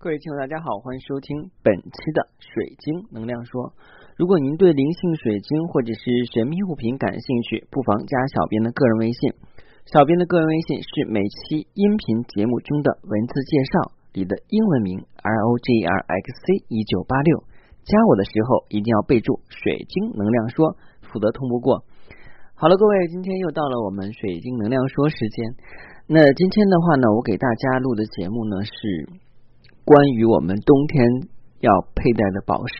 [0.00, 3.74] 各位听友，大家好，欢迎收听本期的水晶能量说。
[4.14, 9.34] 如果您对灵性水晶或者是神秘物品感兴趣，不妨加小编的个人微信。
[9.90, 17.42] 小编的个人微信是每期音频节目中的文字介绍里的英文名 R O G R X C 一九八六。
[17.82, 20.78] 加我的时候一定要备注“水晶能量说”，
[21.10, 21.82] 否则通不过。
[22.54, 25.58] 好了，各位，今天又到了我们水晶能量说时间。
[26.06, 29.26] 那今天的话呢，我给大家录的节目呢是。
[29.88, 31.00] 关于我们冬天
[31.64, 32.76] 要佩戴的宝石，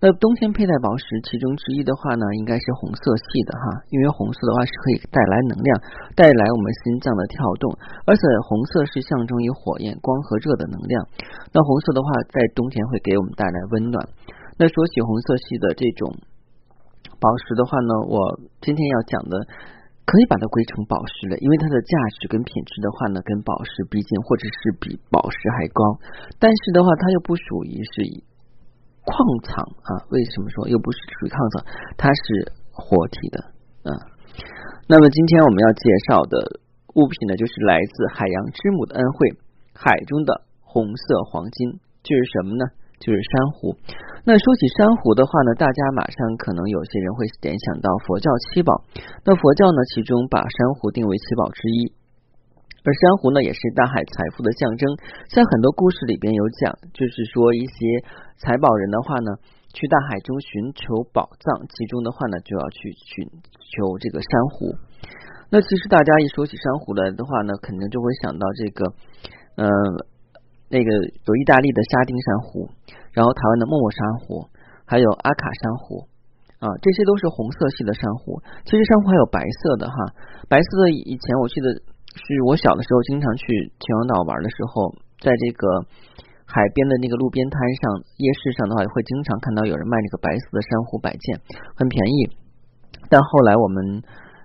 [0.00, 5.68] 那冬天佩戴宝石其中之一的话呢，应该是红色系的哈，因为红色的话是可以带来能量，
[6.16, 7.76] 带来我们心脏的跳动，
[8.08, 11.04] 而且红色是象征于火焰、光和热的能量。
[11.52, 14.08] 那红色的话，在冬天会给我们带来温暖。
[14.56, 16.16] 那说起红色系的这种
[17.20, 19.36] 宝石的话呢，我今天要讲的。
[20.04, 25.80] 可以把它归成宝石了，因为它的价值跟品质的话呢，跟宝石毕竟，或者是比宝石还高。
[26.38, 28.24] 但是的话，它又不属于是以
[29.06, 29.14] 矿
[29.46, 29.90] 藏啊。
[30.10, 31.64] 为什么说又不是属于矿藏？
[31.96, 33.38] 它是活体的
[33.86, 33.90] 啊。
[34.88, 36.60] 那么今天我们要介绍的
[36.94, 39.38] 物品呢，就是来自海洋之母的恩惠——
[39.72, 41.78] 海中的红色黄金。
[42.02, 42.64] 这是什么呢？
[43.02, 43.74] 就是珊瑚。
[44.22, 48.86] 那说起珊瑚的话呢，大家马上可能有些人会联想到佛教七宝。
[49.26, 51.90] 那佛教呢，其中把珊瑚定为七宝之一，
[52.86, 54.86] 而珊瑚呢，也是大海财富的象征。
[55.34, 58.06] 在很多故事里边有讲，就是说一些
[58.38, 59.34] 财宝人的话呢，
[59.74, 63.26] 去大海中寻求宝藏，其中的话呢，就要去寻
[63.58, 64.78] 求这个珊瑚。
[65.50, 68.94] 那其实大家一说起珊瑚来的话呢，肯定就会想到这个，
[69.58, 69.66] 嗯。
[70.72, 70.88] 那个
[71.28, 72.64] 有意大利的沙丁珊瑚，
[73.12, 74.48] 然后台湾的默默珊瑚，
[74.88, 76.08] 还有阿卡珊瑚
[76.64, 78.40] 啊，这些都是红色系的珊瑚。
[78.64, 79.96] 其实珊瑚还有白色的哈，
[80.48, 83.44] 白色的以前我记得是我小的时候经常去
[83.84, 85.84] 秦皇岛玩的时候，在这个
[86.48, 91.36] 海边的那个路边摊上、夜市上的话，会经常看到有人卖那个白色的珊瑚摆件，
[91.76, 92.32] 很便宜。
[93.12, 94.00] 但后来我们。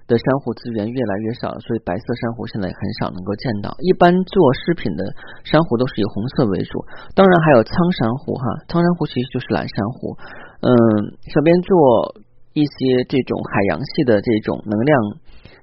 [0.07, 3.75] 的珊瑚资源越来越少，所以白色珊瑚现在也很少能够见到。
[3.83, 5.03] 一般做饰品的
[5.43, 6.79] 珊瑚都是以红色为主，
[7.13, 10.15] 当然还有苍珊瑚哈，苍珊瑚其实就是蓝珊瑚。
[10.63, 10.71] 嗯，
[11.27, 12.15] 小编做
[12.55, 14.91] 一些这种海洋系的这种能量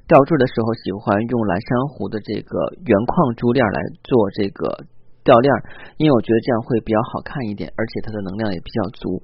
[0.06, 4.84] 吊坠的时候，喜欢用蓝珊瑚的这个原矿珠链来做这个
[5.24, 5.48] 吊链，
[5.96, 9.22] 因为我觉得这样会比较好看一点，而且它的能量也比较足。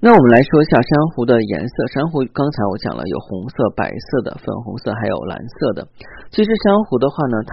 [0.00, 1.74] 那我们来说一下珊瑚的颜色。
[1.92, 5.84] 珊瑚刚才我讲了，有红色、白色的、粉红色，还有蓝色的。
[6.32, 7.52] 其实珊瑚的话呢，它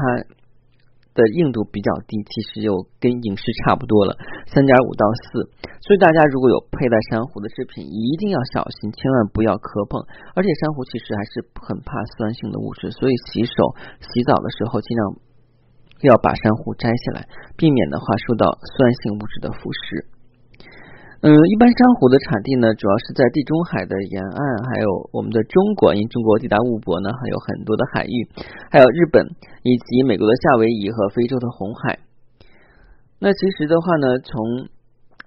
[1.12, 2.72] 的硬度比较低，其实就
[3.04, 4.16] 跟萤石差不多了，
[4.48, 5.44] 三点五到四。
[5.84, 10.00] 所以大家如果有佩戴珊瑚的饰品，一定要小心，千万不要磕碰。
[10.32, 15.02] 而且珊瑚其实还是很怕酸性的物质，所以洗手、洗澡的时候尽量
[16.08, 17.28] 要把珊瑚摘下来，
[17.60, 20.16] 避免的话受到酸性物质的腐蚀。
[21.20, 28.30] 嗯，一般珊瑚的产地呢，主要是在地中海的沿岸，还有我们的中国，因为中国地大物博呢，还有很多的海域，
[28.70, 29.26] 还有日本
[29.64, 31.98] 以及美国的夏威夷和非洲的红海。
[33.18, 34.70] 那其实的话呢，从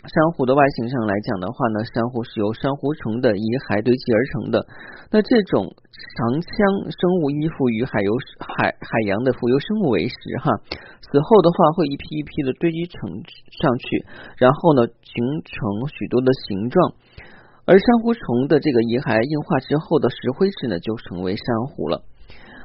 [0.00, 4.64] 珊瑚的外形上来讲的话呢，珊瑚是由珊瑚虫的遗骸堆积而成的。
[5.12, 6.50] 那这种长腔
[6.88, 10.48] 生物依附于海游海海洋的浮游生物为食哈，
[11.04, 13.12] 死后的话会一批一批的堆积成
[13.60, 14.06] 上去，
[14.40, 15.58] 然后呢形成
[15.92, 16.96] 许多的形状。
[17.68, 22.02] 而珊瑚虫的这个遗骸硬化之后的石灰质呢，就成为珊瑚了。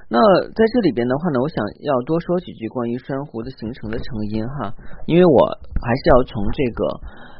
[0.07, 0.21] 那
[0.53, 4.69] 在这里边的话呢，我想要多说几句关于珊瑚的形成的成因哈，
[5.09, 5.39] 因为我
[5.81, 6.79] 还是要从这个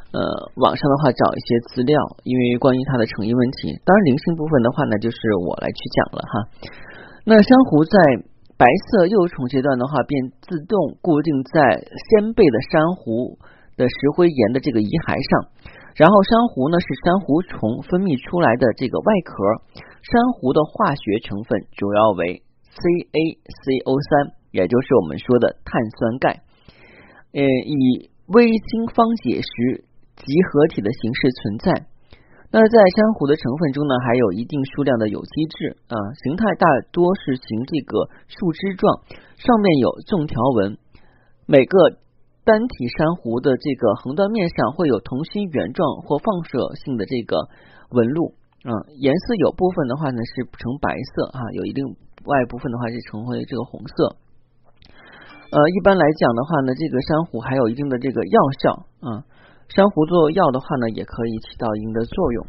[0.10, 0.20] 呃
[0.58, 1.94] 网上的话找一些资料，
[2.26, 3.78] 因为关于它的成因问题。
[3.86, 6.34] 当然灵性部分的话呢，就是我来去讲了哈。
[7.22, 7.94] 那珊瑚在
[8.58, 13.38] 白色幼虫阶段的话，便自动固定在先辈的珊瑚
[13.78, 15.54] 的石灰岩的这个遗骸上，
[15.94, 19.38] 然后珊瑚呢是珊瑚虫分泌出来的这个外壳，
[20.02, 22.42] 珊瑚的化学成分主要为。
[22.76, 26.44] CaCO 三，也就是我们说的碳酸钙，
[27.32, 29.88] 呃，以微晶方解石
[30.20, 31.88] 集合体的形式存在。
[32.52, 39.04] 那在珊瑚的成分中呢，还有一定数量的有机质啊，形态大多是形这个树枝状，
[39.40, 40.78] 上面有纵条纹。
[41.48, 41.78] 每个
[42.44, 47.48] 单体珊瑚的这个横断面上会有同心圆状或放射性的这个
[47.90, 51.84] 纹路啊，颜色有部分的话呢是呈白色啊，有一定。
[52.26, 54.16] 外部分的话是成为这个红色，
[55.52, 59.24] 呃，一般来讲的话呢，这个珊瑚还有一定的这个药效啊，
[59.70, 62.46] 珊瑚做药的话呢，也可以起到一定的作用。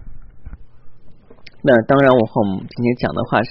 [1.62, 3.50] 那当然，我和我们今天讲的话是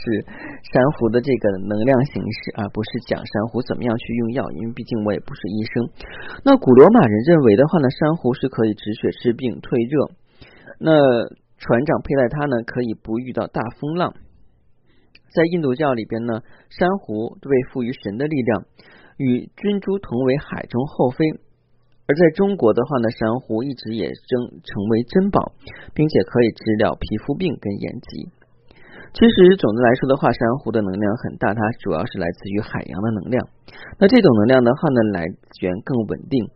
[0.72, 5.90] 珊瑚的这个能量形式，而不是讲珊瑚怎么样去用药，因为毕竟我也不是医生。
[6.46, 10.10] 那古罗马人认为的话呢，珊瑚是可以止血治病、退热。
[10.80, 10.96] 那
[11.58, 14.14] 船长佩戴它呢，可以不遇到大风浪。
[15.36, 16.40] 在印度教里边呢，
[16.70, 18.64] 珊瑚被赋予神的力量，
[19.18, 21.26] 与君珠同为海中后妃。
[22.08, 25.52] 而在中国的话呢，珊瑚一直也争成为珍宝，
[25.94, 28.30] 并且可以治疗皮肤病跟眼疾。
[29.12, 33.48] 其实总的来说的话，珊瑚的能量很大，它主要是来自于海洋的能量。
[34.00, 35.26] 那这种能量的话呢，来
[35.62, 36.48] 源更稳定。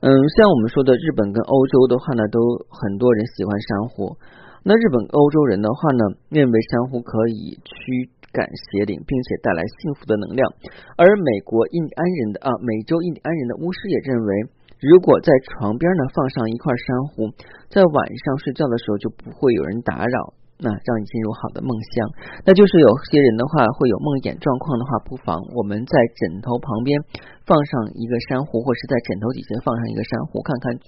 [0.00, 0.08] 嗯，
[0.38, 2.40] 像我们说的日本跟欧洲的话呢，都
[2.70, 4.16] 很多人喜欢珊瑚。
[4.62, 10.52] 那日本、欧洲人的话呢，认为珊瑚可以驱赶邪灵，并且带来幸福的能量。
[10.96, 14.58] 而美国印第安人的啊，美洲印第安人的巫师也认为。
[14.80, 17.28] 如果在床边呢放上一块珊瑚，
[17.68, 22.08] 在晚上睡觉的时候就不会有人打扰，那让你进入好的梦乡。
[22.48, 26.96] 那就是有些人的话会有梦魇状况的话，不妨我们在枕头旁边
[27.44, 30.80] 放上一个珊瑚，或是在枕头底下放上一个珊瑚，看看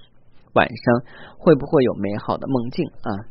[0.56, 0.84] 晚上
[1.36, 3.28] 会不会有美好的梦境啊。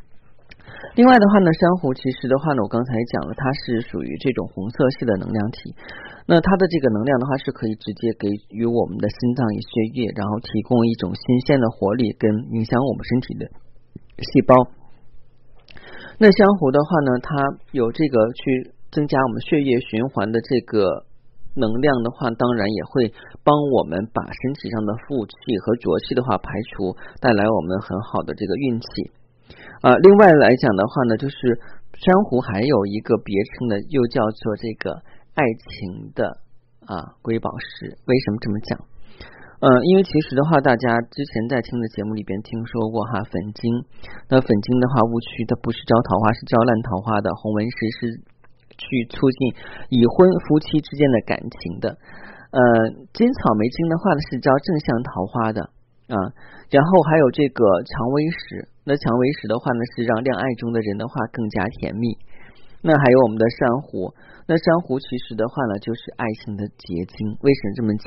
[0.94, 5.74] 另外的话呢，珊瑚其实的话呢，我刚才讲了，它是属于这种红色系的能量体。
[6.26, 13.48] 那它的这个能量的话，是可以直接给予我们的心脏与血液，然后提供一种新鲜的活力，跟影响我们身体的
[14.20, 14.54] 细胞。
[16.18, 17.34] 那珊瑚的话呢，它
[17.72, 21.06] 有这个去增加我们血液循环的这个
[21.56, 23.12] 能量的话，当然也会
[23.42, 29.10] 帮我们把身体上的负气和浊气的话排除，带来我们很好的这个运气。
[29.82, 31.36] 啊，另外来讲的话呢，就是
[31.98, 35.02] 珊瑚还有一个别称呢，又叫做这个
[35.34, 36.38] 爱情的
[36.86, 37.98] 啊瑰宝石。
[38.06, 38.78] 为什么这么讲？
[39.58, 43.62] 嗯，因为其实的话，大家之前在听的节目里边听说过哈，粉晶。
[44.30, 47.30] 那粉晶的话，误区它不是招桃花，是招烂桃花的。
[47.42, 48.22] 红纹石是
[48.78, 49.54] 去促进
[49.90, 51.98] 已婚夫妻之间的感情的。
[52.54, 52.62] 呃，
[53.14, 55.70] 金草莓晶的话呢，是招正向桃花的。
[56.06, 56.18] 啊，
[56.70, 62.18] 然后还有这个蔷薇石，那蔷薇石的话呢，是让恋爱中的人的话更加甜蜜。
[62.82, 64.10] 那还有我们的珊瑚，
[64.50, 67.14] 那珊瑚其实的话呢，就是爱情的结晶。
[67.46, 68.06] 为什么这么讲？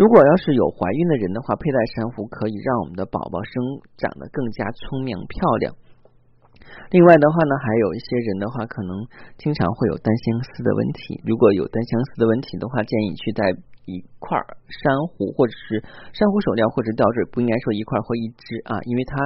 [0.00, 3.52] 如果要是有怀孕的人的话，佩戴珊瑚可以让我们的宝宝生
[4.00, 5.76] 长得更加聪明漂亮。
[6.88, 8.96] 另外的话呢，还有一些人的话，可能
[9.36, 11.20] 经常会有单相思的问题。
[11.28, 13.44] 如果有单相思的问题的话，建议去戴。
[13.88, 14.36] 一块
[14.68, 15.80] 珊瑚，或者是
[16.12, 19.16] 珊瑚手链，或者吊坠，不应该说一块或一只啊，因为它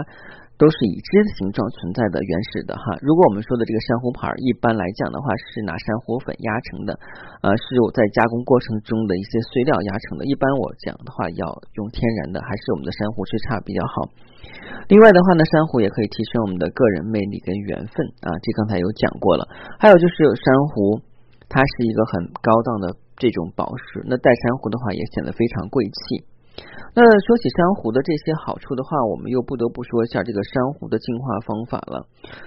[0.63, 2.95] 都是已知的形状存在的原始的哈。
[3.03, 6.95] 如果我们说的这个珊瑚牌，一般来讲的话是拿珊瑚粉压成的，
[7.43, 10.23] 呃，是有在加工过程中的一些碎料压成的。
[10.23, 11.43] 一般我讲的话要
[11.83, 14.07] 用天然的，还是我们的珊瑚去插比较好。
[14.87, 19.43] 另外的话呢，珊瑚也可以提升我们的个人魅力跟缘分啊，这刚才有讲过了。
[19.83, 21.03] 还有就是珊瑚，
[21.51, 22.95] 它是一个很高档的。
[23.15, 26.25] 这种宝石，那戴珊瑚的话也显得非常贵气。
[26.95, 32.05] 那说起珊瑚的这些好处的话，我们又不得不说一下这个珊瑚的净化方法了。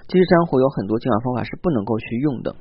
[0.07, 2.51] 其实珊瑚有很多净化方法是不能够去用的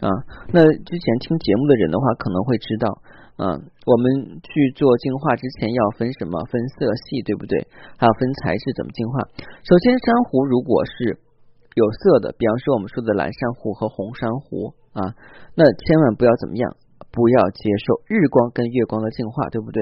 [0.00, 0.08] 啊。
[0.52, 2.88] 那之前听节目的人的话可能会知道，
[3.36, 6.40] 嗯，我们去做净化之前要分什么？
[6.48, 7.68] 分色系，对不对？
[8.00, 9.20] 还要分材质，怎么净化？
[9.68, 11.20] 首先，珊瑚如果是
[11.76, 15.12] 有色的，比方说我们说的蓝珊瑚和红珊瑚啊，
[15.54, 16.72] 那千万不要怎么样。
[17.14, 19.78] 不要接受日光跟月光的净化，对不对？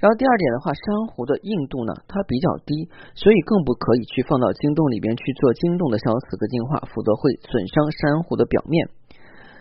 [0.00, 0.82] 然后第二点的话，珊
[1.12, 8.88] 瑚的硬度呢，它比较低，所以更不可以去放到晶洞里边去做晶洞的消磁和净化，否则会损伤珊瑚的表面。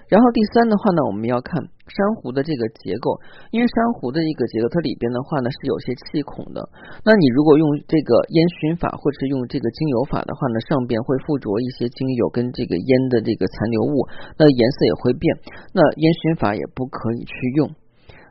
[0.07, 1.57] 然后第三的话呢，我们要看
[1.87, 3.19] 珊瑚的这个结构，
[3.51, 6.61] 因为珊瑚的一个结构，它里边的话呢是有些气孔的。
[7.03, 14.07] 那你如果用这个烟熏法，或者是用这个精油法的话呢，上边会附着一些精油跟这个烟的这个残留物，
[14.37, 15.25] 那颜色也会变。
[15.73, 17.71] 那烟熏法也不可以去用，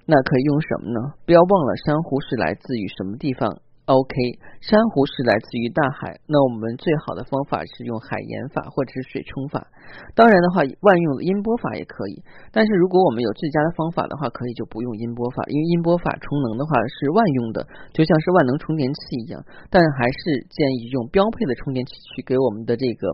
[0.06, 0.98] 那可以用什么呢？
[1.26, 3.60] 不要忘了，珊瑚是来自于什么地方
[3.92, 9.68] ？OK，珊瑚是来自于大海，那我们最好的方法是用海盐法或者是水冲法。
[10.16, 12.24] 当然的话，万用音波法也可以。
[12.56, 19.44] 但是如果我们有最佳的方法的话，可以就不用音波法，因为音波法充能的话是万用的，就像是万能充电器一样。
[19.68, 23.12] 但还是建议用标配的充电器去给我们的这个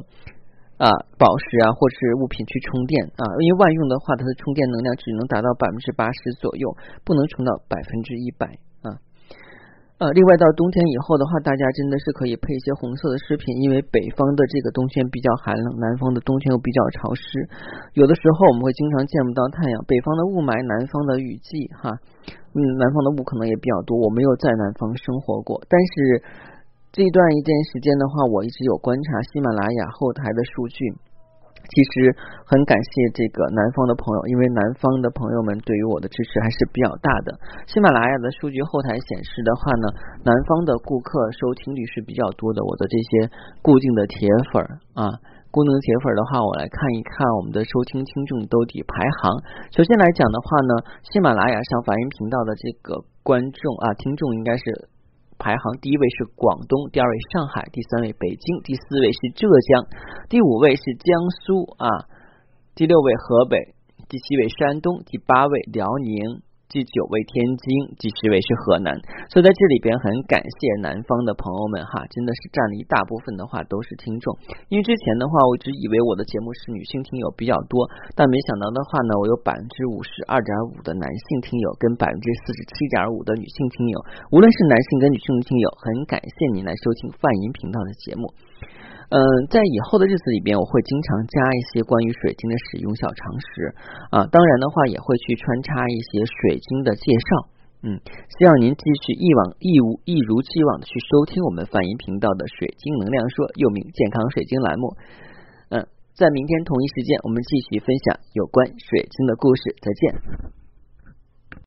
[0.78, 6.70] 啊宝石啊或是物品去充电啊，因为万用的话，它的充电能量只能达到百分之八十左右，
[7.02, 8.46] 不能充到百分之一百。
[9.98, 17.26] 呃，另外到冬天以后的话，大家真的是可以配一些红色的饰品，因为北方的这个冬天比较寒冷，南方的冬天又比较潮湿，
[17.98, 21.90] 有的时候我们会经常见不到太阳，北方的雾霾，南方的雨季，哈，
[22.30, 26.22] 嗯，南方的雾可能也比较多，我没有在南方生活过，但是
[26.94, 30.94] 这段一段时间的话，我一直有观察喜马拉雅后台的数据。
[31.68, 32.16] 其实
[32.48, 37.36] 很感谢这个南方的朋友，因为南方的朋友们对于我的支持还是比较大的。
[37.68, 39.86] 喜马拉雅的数据后台显示的话呢，
[40.24, 42.64] 南方的顾客收听率是比较多的。
[42.64, 44.64] 我的这些固定的铁粉
[44.96, 45.12] 啊，
[45.52, 49.44] 固定铁粉的话，我来看一看我们的收听听众兜底排行。
[49.76, 50.72] 首先来讲的话呢，
[51.12, 54.88] 喜马拉雅上法音频道的这个观众啊，听众应该是。
[55.38, 59.86] 排行第一位是广东，第二位上海，第三位北京，第四位是浙江，
[60.28, 61.06] 第五位是江
[61.46, 61.86] 苏啊，
[62.74, 63.74] 第六位河北，
[64.08, 66.42] 第七位山东，第八位辽宁。
[66.68, 68.92] 第九位天津，第十位是河南，
[69.32, 74.28] 所以在这里边很感谢南方的朋友们哈，真的是占了一大部分的话都是听众。
[74.68, 83.96] 因为之前的话，我一直以为我的节目是女性听友比较多，但没想到的话呢，我有百分之五十二点五的男性听友，跟百分之四十七点五的女性听友。
[84.28, 88.28] 无论是男性跟女性的听友，很感谢您来收听泛音频道的节目。
[89.08, 93.74] 嗯，在以后的日子里边，我会经常加一些关于水晶的使用小常识
[94.10, 97.48] 啊，当然的话也会去穿插一些水晶的介绍。
[97.80, 98.00] 嗯，
[98.36, 104.96] 希望您继续一往一无一如既往的去收听我们泛音频道的水晶能量说，又名健康水晶栏目。
[105.70, 109.62] 嗯，在明天同一时间，我们继续分享有关水晶的故事。
[109.80, 110.57] 再见。